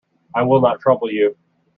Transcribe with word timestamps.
I 0.35 0.41
will 0.41 0.61
not 0.61 0.79
trouble 0.79 1.11
you. 1.11 1.37